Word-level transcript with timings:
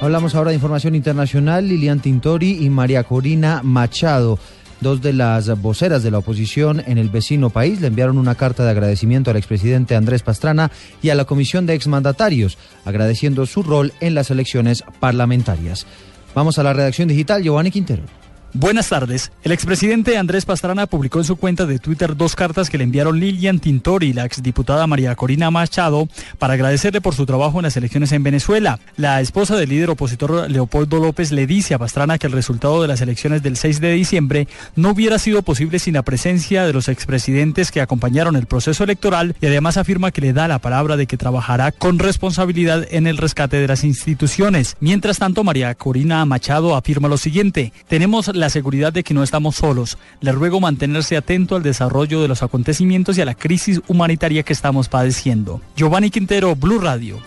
Hablamos 0.00 0.34
ahora 0.34 0.50
de 0.50 0.56
información 0.56 0.94
internacional. 0.94 1.66
Lilian 1.66 2.00
Tintori 2.00 2.64
y 2.64 2.68
María 2.68 3.04
Corina 3.04 3.62
Machado, 3.62 4.38
dos 4.80 5.00
de 5.00 5.14
las 5.14 5.48
voceras 5.60 6.02
de 6.02 6.10
la 6.10 6.18
oposición 6.18 6.82
en 6.86 6.98
el 6.98 7.08
vecino 7.08 7.48
país, 7.48 7.80
le 7.80 7.86
enviaron 7.86 8.18
una 8.18 8.34
carta 8.34 8.64
de 8.64 8.70
agradecimiento 8.70 9.30
al 9.30 9.38
expresidente 9.38 9.96
Andrés 9.96 10.22
Pastrana 10.22 10.70
y 11.00 11.08
a 11.08 11.14
la 11.14 11.24
Comisión 11.24 11.64
de 11.64 11.74
Exmandatarios, 11.74 12.58
agradeciendo 12.84 13.46
su 13.46 13.62
rol 13.62 13.92
en 14.00 14.14
las 14.14 14.30
elecciones 14.30 14.84
parlamentarias. 15.00 15.86
Vamos 16.34 16.58
a 16.58 16.64
la 16.64 16.74
redacción 16.74 17.08
digital, 17.08 17.42
Giovanni 17.42 17.70
Quintero. 17.70 18.02
Buenas 18.56 18.88
tardes. 18.88 19.32
El 19.42 19.50
expresidente 19.50 20.16
Andrés 20.16 20.44
Pastrana 20.44 20.86
publicó 20.86 21.18
en 21.18 21.24
su 21.24 21.34
cuenta 21.34 21.66
de 21.66 21.80
Twitter 21.80 22.16
dos 22.16 22.36
cartas 22.36 22.70
que 22.70 22.78
le 22.78 22.84
enviaron 22.84 23.18
Lilian 23.18 23.58
Tintori 23.58 24.10
y 24.10 24.12
la 24.12 24.24
exdiputada 24.24 24.86
María 24.86 25.16
Corina 25.16 25.50
Machado 25.50 26.06
para 26.38 26.54
agradecerle 26.54 27.00
por 27.00 27.16
su 27.16 27.26
trabajo 27.26 27.58
en 27.58 27.64
las 27.64 27.76
elecciones 27.76 28.12
en 28.12 28.22
Venezuela. 28.22 28.78
La 28.96 29.20
esposa 29.20 29.56
del 29.56 29.70
líder 29.70 29.90
opositor 29.90 30.48
Leopoldo 30.48 31.00
López 31.00 31.32
le 31.32 31.48
dice 31.48 31.74
a 31.74 31.80
Pastrana 31.80 32.16
que 32.16 32.28
el 32.28 32.32
resultado 32.32 32.80
de 32.80 32.86
las 32.86 33.00
elecciones 33.00 33.42
del 33.42 33.56
6 33.56 33.80
de 33.80 33.90
diciembre 33.90 34.46
no 34.76 34.90
hubiera 34.90 35.18
sido 35.18 35.42
posible 35.42 35.80
sin 35.80 35.94
la 35.94 36.02
presencia 36.02 36.64
de 36.64 36.72
los 36.72 36.88
expresidentes 36.88 37.72
que 37.72 37.80
acompañaron 37.80 38.36
el 38.36 38.46
proceso 38.46 38.84
electoral 38.84 39.34
y 39.40 39.46
además 39.46 39.78
afirma 39.78 40.12
que 40.12 40.20
le 40.20 40.32
da 40.32 40.46
la 40.46 40.60
palabra 40.60 40.96
de 40.96 41.08
que 41.08 41.16
trabajará 41.16 41.72
con 41.72 41.98
responsabilidad 41.98 42.86
en 42.88 43.08
el 43.08 43.16
rescate 43.16 43.56
de 43.56 43.66
las 43.66 43.82
instituciones. 43.82 44.76
Mientras 44.78 45.18
tanto, 45.18 45.42
María 45.42 45.74
Corina 45.74 46.24
Machado 46.24 46.76
afirma 46.76 47.08
lo 47.08 47.16
siguiente: 47.16 47.72
tenemos 47.88 48.28
la 48.28 48.43
la 48.44 48.50
seguridad 48.50 48.92
de 48.92 49.02
que 49.02 49.14
no 49.14 49.22
estamos 49.22 49.56
solos. 49.56 49.96
Le 50.20 50.30
ruego 50.30 50.60
mantenerse 50.60 51.16
atento 51.16 51.56
al 51.56 51.62
desarrollo 51.62 52.20
de 52.20 52.28
los 52.28 52.42
acontecimientos 52.42 53.16
y 53.16 53.22
a 53.22 53.24
la 53.24 53.34
crisis 53.34 53.80
humanitaria 53.88 54.42
que 54.42 54.52
estamos 54.52 54.90
padeciendo. 54.90 55.62
Giovanni 55.76 56.10
Quintero, 56.10 56.54
Blue 56.54 56.78
Radio. 56.78 57.20